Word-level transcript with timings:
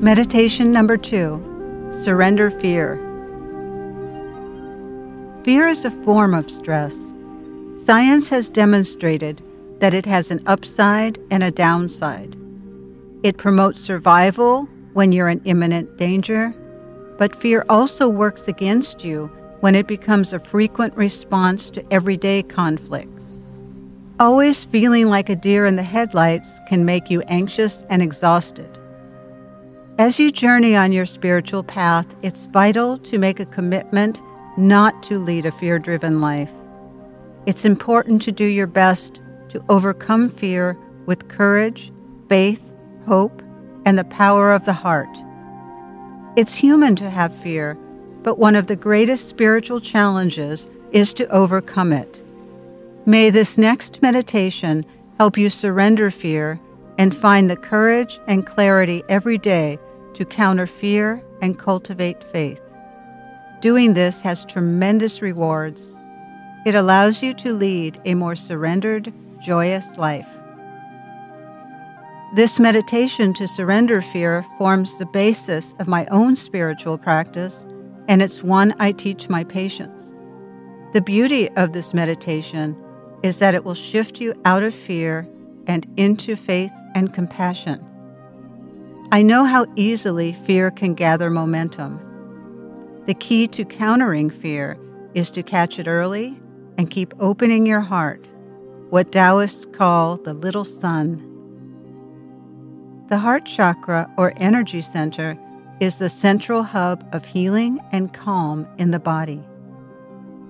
Meditation 0.00 0.70
number 0.70 0.98
two 0.98 1.40
Surrender 2.02 2.50
Fear. 2.50 2.96
Fear 5.42 5.68
is 5.68 5.86
a 5.86 5.90
form 5.90 6.34
of 6.34 6.50
stress. 6.50 6.94
Science 7.86 8.28
has 8.28 8.50
demonstrated 8.50 9.42
that 9.78 9.94
it 9.94 10.04
has 10.04 10.30
an 10.30 10.42
upside 10.46 11.18
and 11.30 11.42
a 11.42 11.50
downside. 11.50 12.36
It 13.22 13.38
promotes 13.38 13.80
survival 13.80 14.68
when 14.92 15.12
you're 15.12 15.30
in 15.30 15.40
imminent 15.44 15.96
danger, 15.96 16.54
but 17.16 17.34
fear 17.34 17.64
also 17.70 18.06
works 18.06 18.48
against 18.48 19.02
you 19.02 19.30
when 19.60 19.74
it 19.74 19.86
becomes 19.86 20.34
a 20.34 20.38
frequent 20.38 20.94
response 20.94 21.70
to 21.70 21.92
everyday 21.92 22.42
conflicts. 22.42 23.22
Always 24.20 24.66
feeling 24.66 25.06
like 25.06 25.30
a 25.30 25.36
deer 25.36 25.64
in 25.64 25.76
the 25.76 25.82
headlights 25.82 26.50
can 26.68 26.84
make 26.84 27.10
you 27.10 27.22
anxious 27.22 27.82
and 27.88 28.02
exhausted. 28.02 28.75
As 29.98 30.18
you 30.18 30.30
journey 30.30 30.76
on 30.76 30.92
your 30.92 31.06
spiritual 31.06 31.62
path, 31.62 32.04
it's 32.22 32.44
vital 32.44 32.98
to 32.98 33.16
make 33.16 33.40
a 33.40 33.46
commitment 33.46 34.20
not 34.58 35.02
to 35.04 35.18
lead 35.18 35.46
a 35.46 35.52
fear 35.52 35.78
driven 35.78 36.20
life. 36.20 36.50
It's 37.46 37.64
important 37.64 38.20
to 38.22 38.32
do 38.32 38.44
your 38.44 38.66
best 38.66 39.22
to 39.48 39.64
overcome 39.70 40.28
fear 40.28 40.76
with 41.06 41.28
courage, 41.28 41.90
faith, 42.28 42.60
hope, 43.06 43.40
and 43.86 43.98
the 43.98 44.04
power 44.04 44.52
of 44.52 44.66
the 44.66 44.74
heart. 44.74 45.08
It's 46.36 46.54
human 46.54 46.94
to 46.96 47.08
have 47.08 47.34
fear, 47.34 47.78
but 48.22 48.38
one 48.38 48.54
of 48.54 48.66
the 48.66 48.76
greatest 48.76 49.30
spiritual 49.30 49.80
challenges 49.80 50.68
is 50.92 51.14
to 51.14 51.26
overcome 51.30 51.94
it. 51.94 52.22
May 53.06 53.30
this 53.30 53.56
next 53.56 54.02
meditation 54.02 54.84
help 55.16 55.38
you 55.38 55.48
surrender 55.48 56.10
fear 56.10 56.60
and 56.98 57.16
find 57.16 57.48
the 57.48 57.56
courage 57.56 58.20
and 58.26 58.46
clarity 58.46 59.02
every 59.08 59.38
day 59.38 59.78
to 60.16 60.24
counter 60.24 60.66
fear 60.66 61.22
and 61.40 61.58
cultivate 61.58 62.24
faith. 62.32 62.60
Doing 63.60 63.94
this 63.94 64.20
has 64.20 64.44
tremendous 64.44 65.22
rewards. 65.22 65.80
It 66.66 66.74
allows 66.74 67.22
you 67.22 67.32
to 67.34 67.52
lead 67.52 68.00
a 68.04 68.14
more 68.14 68.34
surrendered, 68.34 69.12
joyous 69.40 69.86
life. 69.96 70.26
This 72.34 72.58
meditation 72.58 73.32
to 73.34 73.46
surrender 73.46 74.02
fear 74.02 74.44
forms 74.58 74.98
the 74.98 75.06
basis 75.06 75.74
of 75.78 75.86
my 75.86 76.06
own 76.06 76.34
spiritual 76.34 76.98
practice, 76.98 77.64
and 78.08 78.20
it's 78.20 78.42
one 78.42 78.74
I 78.80 78.92
teach 78.92 79.28
my 79.28 79.44
patients. 79.44 80.04
The 80.92 81.00
beauty 81.00 81.48
of 81.50 81.72
this 81.72 81.94
meditation 81.94 82.76
is 83.22 83.38
that 83.38 83.54
it 83.54 83.64
will 83.64 83.74
shift 83.74 84.20
you 84.20 84.34
out 84.44 84.64
of 84.64 84.74
fear 84.74 85.28
and 85.66 85.86
into 85.96 86.36
faith 86.36 86.72
and 86.94 87.14
compassion. 87.14 87.85
I 89.12 89.22
know 89.22 89.44
how 89.44 89.66
easily 89.76 90.32
fear 90.46 90.72
can 90.72 90.94
gather 90.94 91.30
momentum. 91.30 92.00
The 93.06 93.14
key 93.14 93.46
to 93.48 93.64
countering 93.64 94.30
fear 94.30 94.76
is 95.14 95.30
to 95.30 95.44
catch 95.44 95.78
it 95.78 95.86
early 95.86 96.40
and 96.76 96.90
keep 96.90 97.14
opening 97.20 97.66
your 97.66 97.80
heart, 97.80 98.26
what 98.90 99.12
Taoists 99.12 99.64
call 99.64 100.16
the 100.16 100.34
little 100.34 100.64
sun. 100.64 101.22
The 103.08 103.18
heart 103.18 103.46
chakra 103.46 104.10
or 104.18 104.32
energy 104.38 104.80
center 104.80 105.38
is 105.78 105.98
the 105.98 106.08
central 106.08 106.64
hub 106.64 107.08
of 107.12 107.24
healing 107.24 107.78
and 107.92 108.12
calm 108.12 108.66
in 108.76 108.90
the 108.90 108.98
body. 108.98 109.40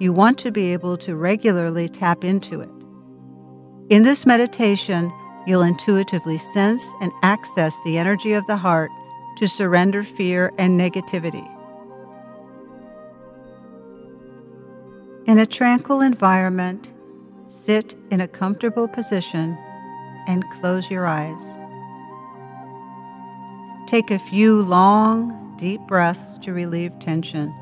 You 0.00 0.12
want 0.12 0.38
to 0.38 0.50
be 0.50 0.72
able 0.72 0.96
to 0.98 1.14
regularly 1.14 1.88
tap 1.88 2.24
into 2.24 2.60
it. 2.60 2.70
In 3.90 4.02
this 4.02 4.26
meditation, 4.26 5.12
you'll 5.46 5.62
intuitively 5.62 6.38
sense 6.38 6.84
and 7.00 7.12
access 7.22 7.76
the 7.84 7.98
energy 7.98 8.32
of 8.32 8.46
the 8.46 8.56
heart 8.56 8.90
to 9.38 9.48
surrender 9.48 10.04
fear 10.04 10.52
and 10.58 10.78
negativity. 10.78 11.48
In 15.26 15.38
a 15.38 15.46
tranquil 15.46 16.00
environment, 16.00 16.92
sit 17.48 17.94
in 18.10 18.20
a 18.20 18.28
comfortable 18.28 18.88
position 18.88 19.56
and 20.26 20.44
close 20.60 20.90
your 20.90 21.06
eyes. 21.06 21.40
Take 23.86 24.10
a 24.10 24.18
few 24.18 24.62
long, 24.62 25.56
deep 25.56 25.80
breaths 25.82 26.38
to 26.42 26.52
relieve 26.52 26.98
tension. 26.98 27.54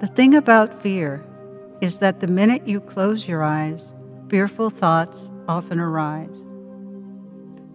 The 0.00 0.06
thing 0.08 0.34
about 0.34 0.82
fear 0.82 1.24
is 1.80 1.98
that 1.98 2.20
the 2.20 2.26
minute 2.26 2.66
you 2.66 2.80
close 2.80 3.28
your 3.28 3.42
eyes, 3.42 3.92
fearful 4.28 4.70
thoughts 4.70 5.30
often 5.48 5.80
arise. 5.80 6.42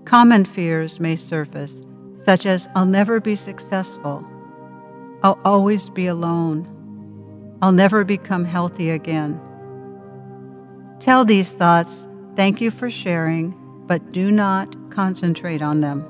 Common 0.06 0.46
fears 0.46 1.00
may 1.00 1.16
surface, 1.16 1.82
such 2.24 2.46
as 2.46 2.68
I'll 2.76 2.86
never 2.86 3.20
be 3.20 3.36
successful, 3.36 4.26
I'll 5.24 5.40
always 5.46 5.90
be 5.90 6.08
alone, 6.08 6.68
I'll 7.62 7.72
never 7.72 8.04
become 8.04 8.46
healthy 8.46 8.90
again. 8.90 9.40
Tell 11.00 11.26
these 11.26 11.54
thoughts, 11.54 12.08
thank 12.36 12.62
you 12.62 12.72
for 12.72 12.90
sharing, 12.92 13.54
but 13.88 14.12
do 14.12 14.32
not 14.32 14.76
concentrate 14.92 15.62
on 15.62 15.82
them. 15.82 16.06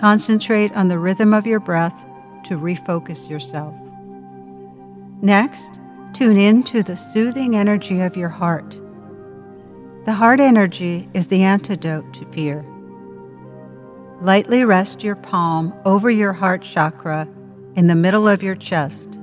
Concentrate 0.00 0.72
on 0.72 0.88
the 0.88 0.98
rhythm 0.98 1.32
of 1.32 1.46
your 1.46 1.60
breath 1.60 1.96
to 2.46 2.58
refocus 2.58 3.28
yourself. 3.28 3.74
Next, 5.22 5.70
tune 6.14 6.36
in 6.36 6.62
to 6.62 6.82
the 6.82 6.96
soothing 6.96 7.56
energy 7.56 8.00
of 8.00 8.16
your 8.16 8.28
heart. 8.28 8.76
The 10.06 10.12
heart 10.12 10.38
energy 10.38 11.08
is 11.12 11.26
the 11.26 11.42
antidote 11.42 12.14
to 12.14 12.24
fear. 12.26 12.64
Lightly 14.20 14.64
rest 14.64 15.02
your 15.02 15.16
palm 15.16 15.74
over 15.84 16.08
your 16.08 16.32
heart 16.32 16.62
chakra 16.62 17.28
in 17.74 17.88
the 17.88 17.96
middle 17.96 18.28
of 18.28 18.42
your 18.42 18.54
chest. 18.54 19.18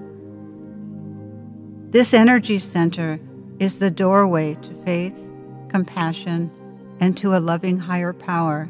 This 1.91 2.13
energy 2.13 2.59
center 2.59 3.19
is 3.59 3.79
the 3.79 3.91
doorway 3.91 4.55
to 4.55 4.83
faith, 4.83 5.13
compassion, 5.69 6.51
and 6.99 7.15
to 7.17 7.35
a 7.35 7.39
loving 7.39 7.79
higher 7.79 8.11
power. 8.11 8.67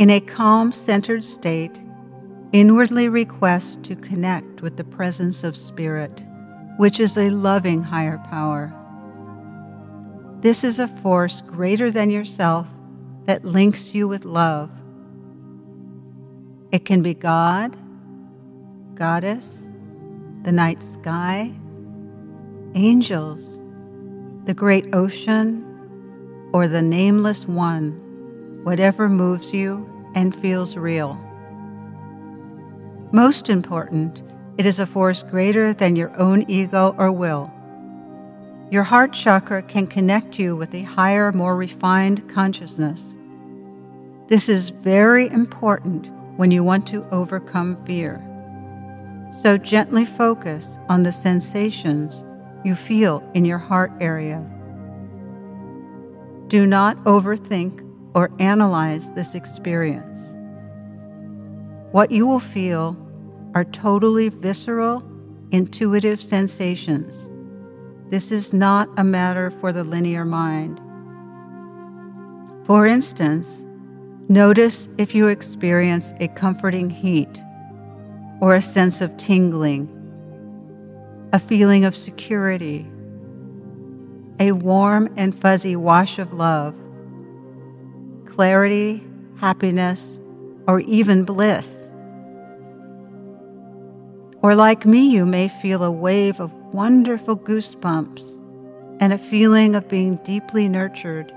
In 0.00 0.10
a 0.10 0.20
calm, 0.20 0.72
centered 0.72 1.24
state, 1.24 1.80
inwardly 2.52 3.08
request 3.08 3.82
to 3.84 3.96
connect 3.96 4.62
with 4.62 4.76
the 4.76 4.84
presence 4.84 5.44
of 5.44 5.56
Spirit, 5.56 6.22
which 6.76 7.00
is 7.00 7.16
a 7.16 7.30
loving 7.30 7.82
higher 7.82 8.18
power. 8.30 8.72
This 10.40 10.62
is 10.62 10.78
a 10.78 10.88
force 10.88 11.42
greater 11.46 11.90
than 11.90 12.10
yourself 12.10 12.66
that 13.24 13.44
links 13.44 13.94
you 13.94 14.06
with 14.06 14.24
love. 14.24 14.70
It 16.72 16.84
can 16.84 17.02
be 17.02 17.14
God, 17.14 17.76
Goddess, 18.94 19.66
the 20.42 20.52
night 20.52 20.82
sky, 20.82 21.52
angels, 22.74 23.58
the 24.46 24.54
great 24.54 24.94
ocean, 24.94 25.62
or 26.52 26.68
the 26.68 26.80
nameless 26.80 27.46
one, 27.46 27.90
whatever 28.62 29.08
moves 29.08 29.52
you 29.52 29.86
and 30.14 30.34
feels 30.40 30.76
real. 30.76 31.20
Most 33.12 33.48
important, 33.48 34.20
it 34.58 34.66
is 34.66 34.80
a 34.80 34.86
force 34.86 35.22
greater 35.22 35.72
than 35.72 35.94
your 35.94 36.14
own 36.18 36.44
ego 36.50 36.94
or 36.98 37.12
will. 37.12 37.52
Your 38.70 38.82
heart 38.82 39.12
chakra 39.12 39.62
can 39.62 39.86
connect 39.86 40.40
you 40.40 40.56
with 40.56 40.74
a 40.74 40.82
higher, 40.82 41.30
more 41.30 41.56
refined 41.56 42.28
consciousness. 42.28 43.14
This 44.28 44.48
is 44.48 44.70
very 44.70 45.28
important 45.28 46.08
when 46.36 46.50
you 46.50 46.64
want 46.64 46.84
to 46.88 47.06
overcome 47.12 47.76
fear. 47.86 48.20
So 49.40 49.56
gently 49.56 50.04
focus 50.04 50.76
on 50.88 51.04
the 51.04 51.12
sensations 51.12 52.24
you 52.64 52.74
feel 52.74 53.22
in 53.34 53.44
your 53.44 53.58
heart 53.58 53.92
area. 54.00 54.44
Do 56.48 56.66
not 56.66 56.96
overthink 57.04 57.88
or 58.14 58.32
analyze 58.40 59.12
this 59.12 59.36
experience. 59.36 60.16
What 61.92 62.10
you 62.10 62.26
will 62.26 62.40
feel 62.40 62.96
are 63.54 63.64
totally 63.64 64.28
visceral, 64.28 65.02
intuitive 65.52 66.20
sensations 66.20 67.28
this 68.08 68.30
is 68.30 68.52
not 68.52 68.88
a 68.96 69.02
matter 69.02 69.50
for 69.60 69.72
the 69.72 69.82
linear 69.82 70.24
mind. 70.24 70.80
For 72.64 72.86
instance, 72.86 73.64
notice 74.28 74.88
if 74.96 75.12
you 75.12 75.26
experience 75.26 76.14
a 76.20 76.28
comforting 76.28 76.88
heat 76.88 77.42
or 78.40 78.54
a 78.54 78.62
sense 78.62 79.00
of 79.00 79.16
tingling, 79.16 79.88
a 81.32 81.40
feeling 81.40 81.84
of 81.84 81.96
security, 81.96 82.86
a 84.38 84.52
warm 84.52 85.12
and 85.16 85.36
fuzzy 85.36 85.74
wash 85.74 86.20
of 86.20 86.32
love, 86.32 86.76
clarity, 88.24 89.02
happiness, 89.38 90.20
or 90.66 90.80
even 90.80 91.24
bliss. 91.24 91.90
Or, 94.42 94.54
like 94.54 94.86
me, 94.86 95.08
you 95.08 95.26
may 95.26 95.48
feel 95.48 95.82
a 95.82 95.90
wave 95.90 96.40
of 96.40 96.52
wonderful 96.72 97.36
goosebumps 97.36 98.22
and 99.00 99.12
a 99.12 99.18
feeling 99.18 99.74
of 99.74 99.88
being 99.88 100.16
deeply 100.24 100.68
nurtured. 100.68 101.32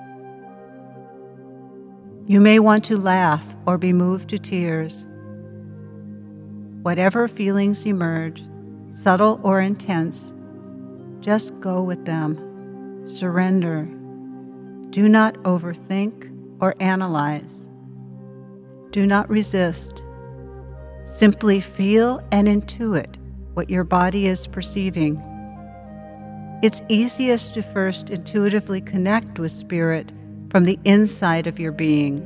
You 2.27 2.39
may 2.39 2.59
want 2.59 2.85
to 2.85 2.97
laugh 2.97 3.43
or 3.65 3.77
be 3.77 3.93
moved 3.93 4.29
to 4.29 4.37
tears. 4.37 5.05
Whatever 6.83 7.27
feelings 7.27 7.85
emerge, 7.85 8.43
subtle 8.89 9.39
or 9.43 9.59
intense, 9.59 10.33
just 11.19 11.59
go 11.59 11.81
with 11.81 12.05
them. 12.05 12.37
Surrender. 13.07 13.85
Do 14.91 15.09
not 15.09 15.33
overthink 15.43 16.31
or 16.61 16.75
analyze. 16.79 17.68
Do 18.91 19.05
not 19.05 19.29
resist. 19.29 20.03
Simply 21.05 21.61
feel 21.61 22.21
and 22.31 22.47
intuit 22.47 23.15
what 23.53 23.69
your 23.69 23.83
body 23.83 24.25
is 24.27 24.47
perceiving. 24.47 25.21
It's 26.63 26.81
easiest 26.89 27.53
to 27.53 27.61
first 27.61 28.09
intuitively 28.09 28.81
connect 28.81 29.37
with 29.37 29.51
spirit 29.51 30.11
from 30.49 30.65
the 30.65 30.79
inside 30.85 31.45
of 31.45 31.59
your 31.59 31.71
being. 31.71 32.25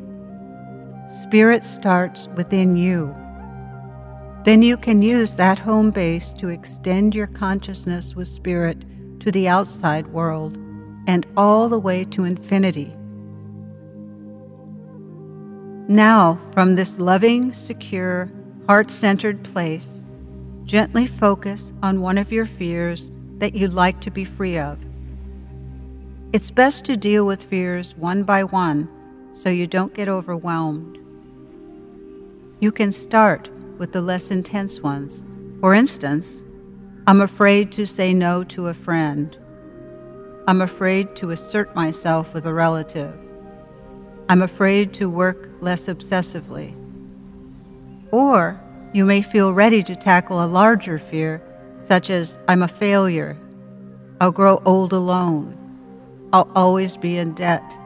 Spirit 1.22 1.64
starts 1.64 2.28
within 2.36 2.78
you. 2.78 3.14
Then 4.46 4.62
you 4.62 4.78
can 4.78 5.02
use 5.02 5.34
that 5.34 5.60
home 5.60 5.92
base 5.92 6.34
to 6.34 6.50
extend 6.50 7.14
your 7.14 7.28
consciousness 7.28 8.16
with 8.16 8.28
spirit 8.28 8.86
to 9.20 9.32
the 9.32 9.48
outside 9.48 10.08
world 10.08 10.58
and 11.08 11.26
all 11.36 11.68
the 11.68 11.80
way 11.80 12.06
to 12.06 12.24
infinity. 12.24 12.96
Now, 15.94 16.40
from 16.54 16.74
this 16.74 16.98
loving, 16.98 17.54
secure, 17.54 18.32
heart 18.66 18.90
centered 18.90 19.44
place, 19.44 20.02
gently 20.66 21.06
focus 21.06 21.72
on 21.84 22.02
one 22.02 22.18
of 22.18 22.32
your 22.32 22.48
fears 22.48 23.12
that 23.38 23.54
you'd 23.54 23.76
like 23.76 24.02
to 24.02 24.10
be 24.10 24.26
free 24.26 24.58
of. 24.58 24.80
It's 26.34 26.50
best 26.50 26.84
to 26.86 26.98
deal 26.98 27.28
with 27.28 27.44
fears 27.44 27.94
one 27.96 28.24
by 28.24 28.44
one 28.44 28.90
so 29.38 29.50
you 29.50 29.68
don't 29.68 29.94
get 29.94 30.10
overwhelmed. 30.10 30.98
You 32.60 32.72
can 32.72 32.92
start 32.92 33.52
with 33.78 33.94
the 33.94 34.02
less 34.02 34.32
intense 34.32 34.80
ones. 34.80 35.24
For 35.62 35.76
instance, 35.76 36.42
I'm 37.06 37.22
afraid 37.22 37.72
to 37.74 37.86
say 37.86 38.16
no 38.16 38.44
to 38.46 38.70
a 38.70 38.74
friend. 38.74 39.38
I'm 40.48 40.62
afraid 40.62 41.16
to 41.18 41.30
assert 41.30 41.76
myself 41.76 42.34
with 42.34 42.48
a 42.48 42.54
relative. 42.54 43.23
I'm 44.30 44.42
afraid 44.42 44.94
to 44.96 45.10
work 45.10 45.50
less 45.60 45.88
obsessively. 45.88 46.74
Or 48.12 48.60
you 48.94 49.06
may 49.06 49.22
feel 49.22 49.54
ready 49.54 49.84
to 49.84 49.96
tackle 49.96 50.44
a 50.44 50.48
larger 50.48 51.00
fear, 51.00 51.42
such 51.84 52.10
as 52.10 52.38
I'm 52.48 52.62
a 52.62 52.68
failure, 52.68 53.38
I'll 54.22 54.32
grow 54.32 54.62
old 54.66 54.94
alone, 54.94 55.58
I'll 56.32 56.50
always 56.56 56.96
be 56.96 57.18
in 57.18 57.34
debt, 57.34 57.78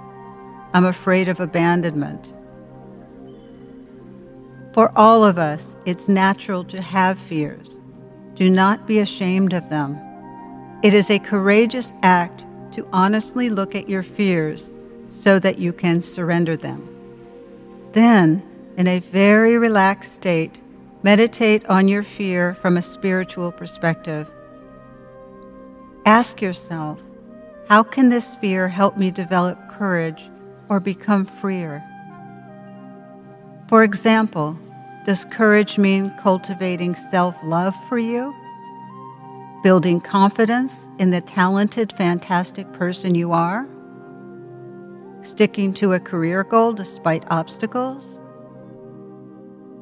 I'm 0.74 0.86
afraid 0.86 1.28
of 1.28 1.40
abandonment. 1.40 2.34
For 4.74 4.92
all 4.96 5.24
of 5.24 5.40
us, 5.40 5.76
it's 5.86 6.08
natural 6.08 6.64
to 6.66 6.80
have 6.82 7.18
fears. 7.18 7.80
Do 8.36 8.50
not 8.50 8.86
be 8.86 9.00
ashamed 9.00 9.54
of 9.54 9.68
them. 9.70 10.00
It 10.84 10.94
is 10.94 11.10
a 11.10 11.18
courageous 11.18 11.92
act 12.04 12.46
to 12.74 12.88
honestly 12.94 13.50
look 13.50 13.74
at 13.74 13.90
your 13.90 14.04
fears 14.04 14.70
so 15.10 15.40
that 15.40 15.60
you 15.60 15.74
can 15.74 16.02
surrender 16.02 16.56
them. 16.58 16.88
Then, 17.94 18.44
in 18.78 18.88
a 18.88 19.00
very 19.00 19.58
relaxed 19.58 20.14
state, 20.14 20.62
meditate 21.04 21.66
on 21.68 21.88
your 21.88 22.04
fear 22.04 22.56
from 22.56 22.78
a 22.78 22.82
spiritual 22.82 23.52
perspective. 23.52 24.30
Ask 26.06 26.42
yourself, 26.42 27.00
how 27.68 27.84
can 27.84 28.10
this 28.10 28.36
fear 28.36 28.68
help 28.68 28.98
me 28.98 29.12
develop 29.12 29.58
courage 29.70 30.24
or 30.70 30.80
become 30.80 31.26
freer? 31.26 31.84
For 33.68 33.84
example, 33.84 34.58
does 35.06 35.26
courage 35.26 35.78
mean 35.78 36.14
cultivating 36.22 36.96
self 36.96 37.36
love 37.44 37.76
for 37.88 37.98
you? 37.98 38.34
Building 39.64 40.00
confidence 40.00 40.88
in 41.00 41.12
the 41.12 41.22
talented, 41.22 41.92
fantastic 41.94 42.72
person 42.74 43.16
you 43.16 43.32
are? 43.32 43.68
Sticking 45.28 45.74
to 45.76 45.94
a 45.94 46.00
career 46.00 46.44
goal 46.44 46.74
despite 46.74 47.24
obstacles? 47.30 48.20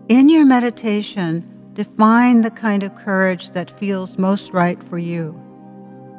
In 0.09 0.29
your 0.29 0.45
meditation, 0.45 1.43
define 1.73 2.41
the 2.41 2.51
kind 2.51 2.83
of 2.83 2.95
courage 2.95 3.51
that 3.51 3.77
feels 3.79 4.17
most 4.17 4.51
right 4.51 4.83
for 4.83 4.97
you. 4.97 5.39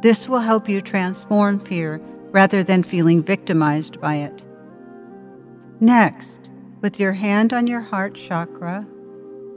This 0.03 0.29
will 0.29 0.41
help 0.41 0.69
you 0.69 0.81
transform 0.81 1.61
fear 1.61 2.01
rather 2.31 2.63
than 2.63 2.83
feeling 2.83 3.23
victimized 3.23 4.01
by 4.01 4.17
it. 4.17 4.43
Next, 5.81 6.51
with 6.81 7.01
your 7.01 7.13
hand 7.13 7.53
on 7.53 7.67
your 7.67 7.81
heart 7.81 8.15
chakra, 8.15 8.87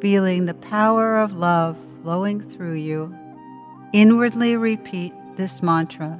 feeling 0.01 0.45
the 0.45 0.53
power 0.53 1.17
of 1.17 1.33
love 1.33 1.77
flowing 2.01 2.49
through 2.49 2.75
you, 2.75 3.15
inwardly 3.93 4.55
repeat 4.55 5.13
this 5.35 5.61
mantra 5.61 6.19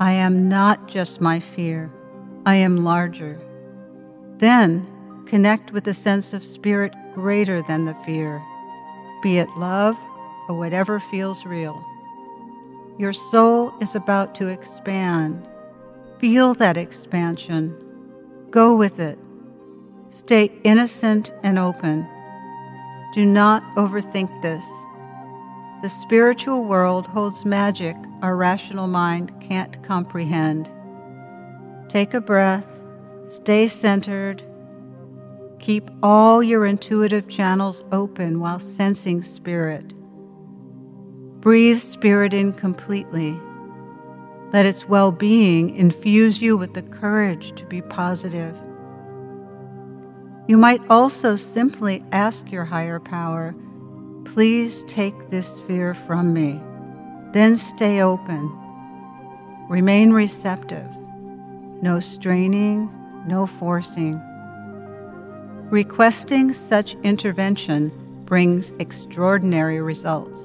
I 0.00 0.12
am 0.12 0.48
not 0.48 0.86
just 0.86 1.20
my 1.20 1.40
fear, 1.40 1.90
I 2.46 2.54
am 2.54 2.84
larger. 2.84 3.40
Then 4.36 4.86
connect 5.26 5.72
with 5.72 5.88
a 5.88 5.94
sense 5.94 6.32
of 6.32 6.44
spirit 6.44 6.94
greater 7.14 7.62
than 7.62 7.84
the 7.84 7.96
fear, 8.06 8.40
be 9.24 9.38
it 9.38 9.48
love 9.56 9.96
or 10.48 10.56
whatever 10.56 11.00
feels 11.00 11.44
real. 11.44 11.84
Your 12.96 13.12
soul 13.12 13.72
is 13.80 13.96
about 13.96 14.34
to 14.36 14.46
expand. 14.46 15.46
Feel 16.20 16.54
that 16.54 16.76
expansion. 16.76 17.76
Go 18.50 18.76
with 18.76 19.00
it. 19.00 19.18
Stay 20.10 20.52
innocent 20.64 21.32
and 21.42 21.58
open. 21.58 22.08
Do 23.14 23.24
not 23.24 23.62
overthink 23.74 24.42
this. 24.42 24.64
The 25.80 25.88
spiritual 25.88 26.64
world 26.64 27.06
holds 27.06 27.44
magic 27.44 27.94
our 28.20 28.34
rational 28.34 28.88
mind 28.88 29.32
can't 29.40 29.80
comprehend. 29.84 30.68
Take 31.88 32.14
a 32.14 32.20
breath, 32.20 32.66
stay 33.30 33.68
centered, 33.68 34.42
keep 35.60 35.88
all 36.02 36.42
your 36.42 36.66
intuitive 36.66 37.28
channels 37.28 37.84
open 37.92 38.40
while 38.40 38.58
sensing 38.58 39.22
spirit. 39.22 39.94
Breathe 41.40 41.80
spirit 41.80 42.34
in 42.34 42.54
completely. 42.54 43.38
Let 44.52 44.66
its 44.66 44.88
well 44.88 45.12
being 45.12 45.76
infuse 45.76 46.42
you 46.42 46.56
with 46.56 46.74
the 46.74 46.82
courage 46.82 47.54
to 47.54 47.64
be 47.66 47.82
positive. 47.82 48.56
You 50.48 50.56
might 50.56 50.82
also 50.90 51.36
simply 51.36 52.02
ask 52.10 52.50
your 52.50 52.64
higher 52.64 52.98
power 52.98 53.54
Please 54.32 54.84
take 54.84 55.30
this 55.30 55.58
fear 55.66 55.94
from 55.94 56.32
me. 56.32 56.60
Then 57.32 57.56
stay 57.56 58.00
open. 58.02 58.50
Remain 59.68 60.12
receptive. 60.12 60.86
No 61.82 61.98
straining, 62.00 62.90
no 63.26 63.46
forcing. 63.46 64.20
Requesting 65.70 66.52
such 66.52 66.94
intervention 67.02 67.90
brings 68.24 68.72
extraordinary 68.78 69.80
results. 69.80 70.40